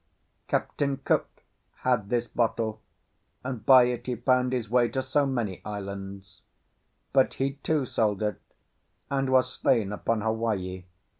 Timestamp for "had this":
1.81-2.25